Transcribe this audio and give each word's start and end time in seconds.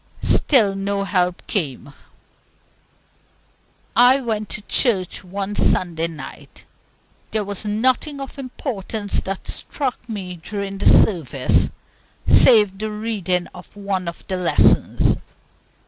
Still 0.23 0.73
no 0.73 1.03
help 1.03 1.45
came. 1.45 1.93
I 3.95 4.19
went 4.19 4.49
to 4.49 4.61
a 4.61 4.63
church 4.63 5.23
one 5.23 5.55
Sunday 5.55 6.07
night. 6.07 6.65
There 7.29 7.43
was 7.43 7.65
nothing 7.65 8.19
of 8.19 8.39
importance 8.39 9.19
that 9.21 9.47
struck 9.47 9.99
me 10.09 10.37
during 10.37 10.79
the 10.79 10.87
service, 10.89 11.69
save 12.25 12.79
the 12.79 12.89
reading 12.89 13.45
of 13.53 13.75
one 13.75 14.07
of 14.07 14.25
the 14.27 14.37
lessons. 14.37 15.17